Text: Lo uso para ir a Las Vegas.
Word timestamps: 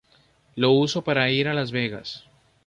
Lo 0.55 0.71
uso 0.71 1.03
para 1.03 1.29
ir 1.29 1.47
a 1.47 1.53
Las 1.53 1.69
Vegas. 1.71 2.23